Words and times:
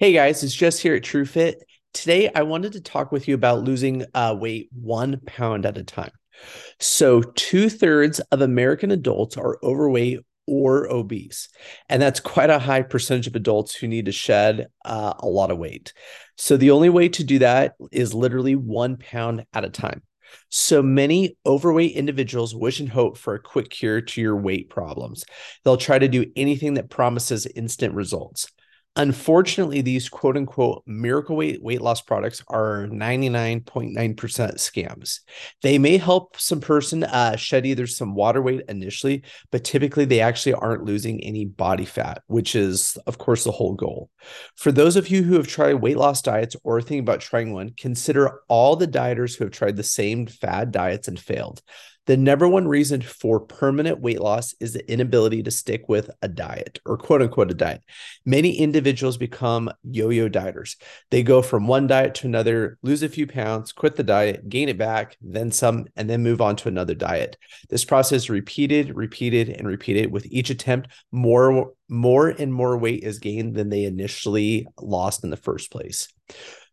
Hey 0.00 0.12
guys, 0.12 0.44
it's 0.44 0.54
Jess 0.54 0.78
here 0.78 0.94
at 0.94 1.02
TrueFit. 1.02 1.56
Today, 1.92 2.30
I 2.32 2.42
wanted 2.42 2.74
to 2.74 2.80
talk 2.80 3.10
with 3.10 3.26
you 3.26 3.34
about 3.34 3.64
losing 3.64 4.04
uh, 4.14 4.36
weight 4.38 4.68
one 4.72 5.20
pound 5.26 5.66
at 5.66 5.76
a 5.76 5.82
time. 5.82 6.12
So, 6.78 7.20
two 7.20 7.68
thirds 7.68 8.20
of 8.30 8.40
American 8.40 8.92
adults 8.92 9.36
are 9.36 9.58
overweight 9.60 10.20
or 10.46 10.88
obese, 10.88 11.48
and 11.88 12.00
that's 12.00 12.20
quite 12.20 12.48
a 12.48 12.60
high 12.60 12.82
percentage 12.82 13.26
of 13.26 13.34
adults 13.34 13.74
who 13.74 13.88
need 13.88 14.04
to 14.04 14.12
shed 14.12 14.68
uh, 14.84 15.14
a 15.18 15.26
lot 15.26 15.50
of 15.50 15.58
weight. 15.58 15.92
So, 16.36 16.56
the 16.56 16.70
only 16.70 16.90
way 16.90 17.08
to 17.08 17.24
do 17.24 17.40
that 17.40 17.74
is 17.90 18.14
literally 18.14 18.54
one 18.54 18.98
pound 18.98 19.46
at 19.52 19.64
a 19.64 19.68
time. 19.68 20.02
So 20.48 20.80
many 20.80 21.36
overweight 21.44 21.96
individuals 21.96 22.54
wish 22.54 22.78
and 22.78 22.88
hope 22.88 23.18
for 23.18 23.34
a 23.34 23.42
quick 23.42 23.70
cure 23.70 24.00
to 24.00 24.20
your 24.20 24.36
weight 24.36 24.70
problems. 24.70 25.24
They'll 25.64 25.76
try 25.76 25.98
to 25.98 26.06
do 26.06 26.30
anything 26.36 26.74
that 26.74 26.88
promises 26.88 27.46
instant 27.46 27.94
results. 27.94 28.48
Unfortunately, 28.98 29.80
these 29.80 30.08
quote 30.08 30.36
unquote 30.36 30.82
miracle 30.84 31.36
weight 31.36 31.62
weight 31.62 31.80
loss 31.80 32.00
products 32.00 32.42
are 32.48 32.88
99.9% 32.90 33.94
scams. 33.94 35.20
They 35.62 35.78
may 35.78 35.98
help 35.98 36.36
some 36.36 36.60
person 36.60 37.04
uh, 37.04 37.36
shed 37.36 37.64
either 37.64 37.86
some 37.86 38.16
water 38.16 38.42
weight 38.42 38.62
initially, 38.68 39.22
but 39.52 39.62
typically 39.62 40.04
they 40.04 40.18
actually 40.18 40.54
aren't 40.54 40.84
losing 40.84 41.22
any 41.22 41.44
body 41.44 41.84
fat, 41.84 42.22
which 42.26 42.56
is, 42.56 42.98
of 43.06 43.18
course, 43.18 43.44
the 43.44 43.52
whole 43.52 43.74
goal. 43.74 44.10
For 44.56 44.72
those 44.72 44.96
of 44.96 45.08
you 45.08 45.22
who 45.22 45.34
have 45.34 45.46
tried 45.46 45.74
weight 45.74 45.96
loss 45.96 46.20
diets 46.20 46.56
or 46.64 46.80
thinking 46.80 46.98
about 46.98 47.20
trying 47.20 47.52
one, 47.52 47.74
consider 47.76 48.40
all 48.48 48.74
the 48.74 48.88
dieters 48.88 49.38
who 49.38 49.44
have 49.44 49.52
tried 49.52 49.76
the 49.76 49.84
same 49.84 50.26
fad 50.26 50.72
diets 50.72 51.06
and 51.06 51.20
failed. 51.20 51.62
The 52.08 52.16
number 52.16 52.48
one 52.48 52.66
reason 52.66 53.02
for 53.02 53.38
permanent 53.38 54.00
weight 54.00 54.18
loss 54.18 54.54
is 54.60 54.72
the 54.72 54.90
inability 54.90 55.42
to 55.42 55.50
stick 55.50 55.90
with 55.90 56.10
a 56.22 56.28
diet 56.28 56.80
or 56.86 56.96
quote 56.96 57.20
unquote 57.20 57.50
a 57.50 57.54
diet. 57.54 57.82
Many 58.24 58.56
individuals 58.56 59.18
become 59.18 59.70
yo 59.84 60.08
yo 60.08 60.30
dieters. 60.30 60.76
They 61.10 61.22
go 61.22 61.42
from 61.42 61.66
one 61.66 61.86
diet 61.86 62.14
to 62.14 62.26
another, 62.26 62.78
lose 62.80 63.02
a 63.02 63.10
few 63.10 63.26
pounds, 63.26 63.72
quit 63.72 63.96
the 63.96 64.02
diet, 64.02 64.48
gain 64.48 64.70
it 64.70 64.78
back, 64.78 65.18
then 65.20 65.52
some, 65.52 65.84
and 65.96 66.08
then 66.08 66.22
move 66.22 66.40
on 66.40 66.56
to 66.56 66.68
another 66.68 66.94
diet. 66.94 67.36
This 67.68 67.84
process 67.84 68.30
repeated, 68.30 68.96
repeated, 68.96 69.50
and 69.50 69.68
repeated. 69.68 70.10
With 70.10 70.24
each 70.30 70.48
attempt, 70.48 70.88
more, 71.12 71.74
more 71.90 72.28
and 72.30 72.54
more 72.54 72.78
weight 72.78 73.04
is 73.04 73.18
gained 73.18 73.54
than 73.54 73.68
they 73.68 73.84
initially 73.84 74.66
lost 74.80 75.24
in 75.24 75.30
the 75.30 75.36
first 75.36 75.70
place. 75.70 76.08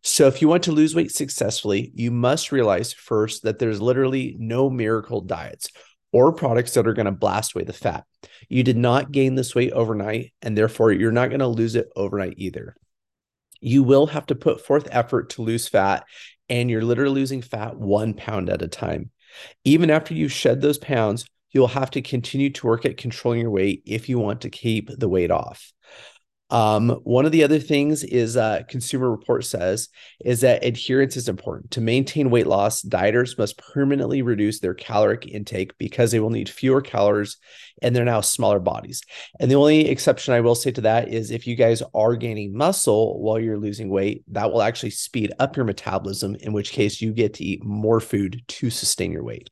So, 0.07 0.27
if 0.27 0.39
you 0.39 0.47
want 0.47 0.61
to 0.65 0.71
lose 0.71 0.93
weight 0.93 1.11
successfully, 1.11 1.91
you 1.95 2.11
must 2.11 2.51
realize 2.51 2.93
first 2.93 3.41
that 3.41 3.57
there's 3.57 3.81
literally 3.81 4.35
no 4.37 4.69
miracle 4.69 5.19
diets 5.19 5.71
or 6.11 6.31
products 6.31 6.75
that 6.75 6.85
are 6.85 6.93
going 6.93 7.07
to 7.07 7.11
blast 7.11 7.55
away 7.55 7.63
the 7.63 7.73
fat. 7.73 8.05
You 8.47 8.61
did 8.61 8.77
not 8.77 9.11
gain 9.11 9.33
this 9.33 9.55
weight 9.55 9.71
overnight, 9.71 10.31
and 10.43 10.55
therefore 10.55 10.91
you're 10.91 11.11
not 11.11 11.29
going 11.29 11.39
to 11.39 11.47
lose 11.47 11.73
it 11.73 11.89
overnight 11.95 12.35
either. 12.37 12.75
You 13.61 13.81
will 13.81 14.05
have 14.05 14.27
to 14.27 14.35
put 14.35 14.63
forth 14.63 14.87
effort 14.91 15.31
to 15.31 15.41
lose 15.41 15.67
fat, 15.67 16.05
and 16.49 16.69
you're 16.69 16.85
literally 16.85 17.21
losing 17.21 17.41
fat 17.41 17.75
one 17.75 18.13
pound 18.13 18.51
at 18.51 18.61
a 18.61 18.67
time. 18.67 19.09
Even 19.63 19.89
after 19.89 20.13
you 20.13 20.27
shed 20.27 20.61
those 20.61 20.77
pounds, 20.77 21.25
you'll 21.49 21.65
have 21.65 21.89
to 21.89 22.03
continue 22.03 22.51
to 22.51 22.67
work 22.67 22.85
at 22.85 22.97
controlling 22.97 23.41
your 23.41 23.49
weight 23.49 23.81
if 23.87 24.07
you 24.07 24.19
want 24.19 24.41
to 24.41 24.51
keep 24.51 24.91
the 24.95 25.09
weight 25.09 25.31
off. 25.31 25.73
Um, 26.51 26.89
one 27.03 27.25
of 27.25 27.31
the 27.31 27.43
other 27.43 27.57
things 27.57 28.03
is 28.03 28.37
uh, 28.37 28.61
Consumer 28.67 29.09
Report 29.09 29.43
says 29.43 29.89
is 30.23 30.41
that 30.41 30.63
adherence 30.63 31.17
is 31.17 31.27
important. 31.27 31.71
To 31.71 31.81
maintain 31.81 32.29
weight 32.29 32.45
loss, 32.45 32.83
dieters 32.83 33.37
must 33.37 33.57
permanently 33.57 34.21
reduce 34.21 34.59
their 34.59 34.75
caloric 34.75 35.25
intake 35.25 35.75
because 35.79 36.11
they 36.11 36.19
will 36.19 36.29
need 36.29 36.47
fewer 36.47 36.81
calories 36.81 37.37
and 37.81 37.95
they're 37.95 38.05
now 38.05 38.21
smaller 38.21 38.59
bodies. 38.59 39.01
And 39.39 39.49
the 39.49 39.55
only 39.55 39.89
exception 39.89 40.33
I 40.33 40.41
will 40.41 40.55
say 40.55 40.71
to 40.71 40.81
that 40.81 41.09
is 41.09 41.31
if 41.31 41.47
you 41.47 41.55
guys 41.55 41.81
are 41.93 42.15
gaining 42.15 42.55
muscle 42.55 43.21
while 43.21 43.39
you're 43.39 43.57
losing 43.57 43.89
weight, 43.89 44.23
that 44.29 44.51
will 44.51 44.61
actually 44.61 44.91
speed 44.91 45.33
up 45.39 45.55
your 45.55 45.65
metabolism, 45.65 46.35
in 46.35 46.53
which 46.53 46.71
case 46.71 47.01
you 47.01 47.11
get 47.11 47.33
to 47.35 47.43
eat 47.43 47.63
more 47.63 47.99
food 47.99 48.43
to 48.47 48.69
sustain 48.69 49.11
your 49.11 49.23
weight. 49.23 49.49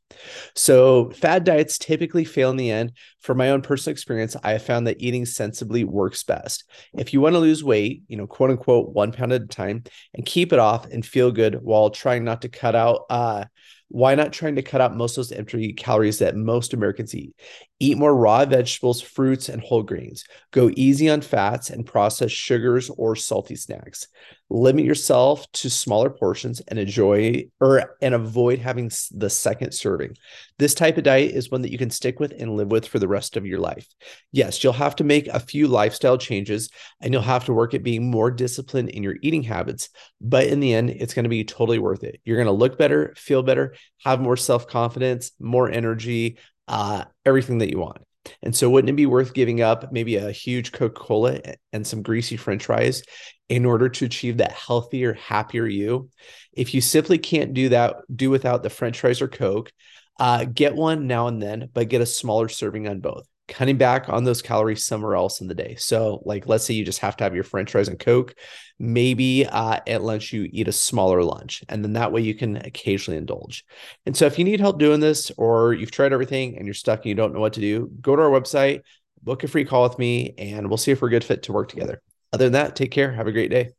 So, 0.55 1.09
fad 1.11 1.43
diets 1.43 1.77
typically 1.77 2.23
fail 2.23 2.51
in 2.51 2.57
the 2.57 2.71
end. 2.71 2.93
For 3.19 3.33
my 3.33 3.51
own 3.51 3.61
personal 3.61 3.93
experience, 3.93 4.35
I 4.43 4.51
have 4.51 4.63
found 4.63 4.85
that 4.87 5.01
eating 5.01 5.25
sensibly 5.25 5.83
works 5.83 6.23
best. 6.23 6.65
If 6.97 7.13
you 7.13 7.21
want 7.21 7.33
to 7.35 7.39
lose 7.39 7.63
weight, 7.63 8.03
you 8.07 8.17
know, 8.17 8.27
quote 8.27 8.51
unquote, 8.51 8.93
one 8.93 9.11
pound 9.11 9.33
at 9.33 9.41
a 9.41 9.47
time 9.47 9.83
and 10.13 10.25
keep 10.25 10.53
it 10.53 10.59
off 10.59 10.85
and 10.85 11.05
feel 11.05 11.31
good 11.31 11.61
while 11.61 11.89
trying 11.89 12.23
not 12.23 12.41
to 12.43 12.49
cut 12.49 12.75
out 12.75 13.05
uh, 13.09 13.45
why 13.93 14.15
not 14.15 14.33
trying 14.33 14.55
to 14.55 14.63
cut 14.63 14.81
out 14.81 14.97
most 14.97 15.11
of 15.11 15.15
those 15.17 15.31
empty 15.31 15.71
calories 15.71 16.17
that 16.17 16.35
most 16.35 16.73
Americans 16.73 17.13
eat? 17.13 17.35
Eat 17.79 17.95
more 17.95 18.15
raw 18.15 18.43
vegetables, 18.43 19.01
fruits, 19.01 19.49
and 19.49 19.61
whole 19.61 19.83
grains. 19.83 20.23
Go 20.49 20.71
easy 20.75 21.11
on 21.11 21.21
fats 21.21 21.69
and 21.69 21.85
processed 21.85 22.33
sugars 22.33 22.89
or 22.97 23.15
salty 23.15 23.55
snacks. 23.55 24.07
Limit 24.49 24.85
yourself 24.85 25.51
to 25.51 25.69
smaller 25.69 26.09
portions 26.09 26.59
and 26.61 26.79
enjoy 26.79 27.45
or 27.59 27.95
and 28.01 28.15
avoid 28.15 28.59
having 28.59 28.89
the 29.11 29.29
second 29.29 29.73
serving. 29.73 30.15
This 30.57 30.73
type 30.73 30.97
of 30.97 31.03
diet 31.03 31.31
is 31.31 31.51
one 31.51 31.61
that 31.61 31.71
you 31.71 31.77
can 31.77 31.89
stick 31.89 32.19
with 32.19 32.33
and 32.37 32.55
live 32.55 32.69
with 32.69 32.87
for 32.87 32.99
the 32.99 33.07
rest 33.07 33.35
of 33.35 33.45
your 33.45 33.59
life. 33.59 33.87
Yes, 34.31 34.63
you'll 34.63 34.73
have 34.73 34.95
to 34.97 35.03
make 35.03 35.27
a 35.27 35.39
few 35.39 35.67
lifestyle 35.67 36.17
changes 36.17 36.69
and 37.01 37.13
you'll 37.13 37.21
have 37.21 37.45
to 37.45 37.53
work 37.53 37.73
at 37.73 37.83
being 37.83 38.09
more 38.09 38.31
disciplined 38.31 38.89
in 38.89 39.03
your 39.03 39.15
eating 39.21 39.43
habits, 39.43 39.89
but 40.21 40.47
in 40.47 40.59
the 40.59 40.73
end, 40.73 40.91
it's 40.91 41.13
going 41.13 41.23
to 41.23 41.29
be 41.29 41.43
totally 41.43 41.79
worth 41.79 42.03
it. 42.03 42.21
You're 42.23 42.37
going 42.37 42.45
to 42.45 42.51
look 42.51 42.77
better, 42.77 43.13
feel 43.17 43.43
better, 43.43 43.75
have 44.03 44.19
more 44.19 44.37
self-confidence, 44.37 45.31
more 45.39 45.69
energy, 45.69 46.37
uh, 46.67 47.05
everything 47.25 47.59
that 47.59 47.69
you 47.69 47.79
want. 47.79 47.99
And 48.41 48.55
so, 48.55 48.69
wouldn't 48.69 48.89
it 48.89 48.95
be 48.95 49.05
worth 49.05 49.33
giving 49.33 49.61
up 49.61 49.91
maybe 49.91 50.15
a 50.15 50.31
huge 50.31 50.71
Coca 50.71 50.93
Cola 50.93 51.39
and 51.73 51.85
some 51.85 52.01
greasy 52.01 52.37
French 52.37 52.65
fries 52.65 53.03
in 53.49 53.65
order 53.65 53.89
to 53.89 54.05
achieve 54.05 54.37
that 54.37 54.53
healthier, 54.53 55.13
happier 55.13 55.65
you? 55.65 56.09
If 56.53 56.73
you 56.73 56.81
simply 56.81 57.17
can't 57.17 57.53
do 57.53 57.69
that, 57.69 57.97
do 58.13 58.29
without 58.29 58.63
the 58.63 58.69
French 58.69 58.99
fries 58.99 59.21
or 59.21 59.27
Coke, 59.27 59.71
uh, 60.19 60.45
get 60.45 60.75
one 60.75 61.07
now 61.07 61.27
and 61.27 61.41
then, 61.41 61.69
but 61.73 61.89
get 61.89 62.01
a 62.01 62.05
smaller 62.05 62.47
serving 62.47 62.87
on 62.87 63.01
both 63.01 63.27
cutting 63.47 63.77
back 63.77 64.09
on 64.09 64.23
those 64.23 64.41
calories 64.41 64.85
somewhere 64.85 65.15
else 65.15 65.41
in 65.41 65.47
the 65.47 65.55
day. 65.55 65.75
So, 65.77 66.21
like, 66.25 66.47
let's 66.47 66.65
say 66.65 66.73
you 66.73 66.85
just 66.85 66.99
have 66.99 67.17
to 67.17 67.23
have 67.23 67.35
your 67.35 67.43
French 67.43 67.71
fries 67.71 67.87
and 67.87 67.99
Coke. 67.99 68.35
Maybe 68.79 69.45
uh, 69.45 69.79
at 69.85 70.03
lunch 70.03 70.33
you 70.33 70.49
eat 70.51 70.67
a 70.67 70.71
smaller 70.71 71.23
lunch, 71.23 71.63
and 71.69 71.83
then 71.83 71.93
that 71.93 72.11
way 72.11 72.21
you 72.21 72.35
can 72.35 72.57
occasionally 72.57 73.17
indulge. 73.17 73.65
And 74.05 74.15
so, 74.15 74.25
if 74.25 74.39
you 74.39 74.45
need 74.45 74.59
help 74.59 74.79
doing 74.79 74.99
this, 74.99 75.31
or 75.37 75.73
you've 75.73 75.91
tried 75.91 76.13
everything 76.13 76.57
and 76.57 76.65
you're 76.65 76.73
stuck 76.73 76.99
and 76.99 77.07
you 77.07 77.15
don't 77.15 77.33
know 77.33 77.41
what 77.41 77.53
to 77.53 77.61
do, 77.61 77.89
go 78.01 78.15
to 78.15 78.21
our 78.21 78.29
website, 78.29 78.81
book 79.21 79.43
a 79.43 79.47
free 79.47 79.65
call 79.65 79.83
with 79.83 79.99
me, 79.99 80.33
and 80.37 80.67
we'll 80.67 80.77
see 80.77 80.91
if 80.91 81.01
we're 81.01 81.09
a 81.09 81.11
good 81.11 81.23
fit 81.23 81.43
to 81.43 81.53
work 81.53 81.69
together. 81.69 82.01
Other 82.31 82.45
than 82.45 82.53
that, 82.53 82.75
take 82.75 82.91
care. 82.91 83.11
Have 83.11 83.27
a 83.27 83.31
great 83.31 83.51
day. 83.51 83.71